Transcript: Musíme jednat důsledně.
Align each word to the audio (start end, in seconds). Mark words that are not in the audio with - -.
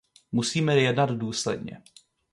Musíme 0.31 0.75
jednat 0.77 1.09
důsledně. 1.11 1.81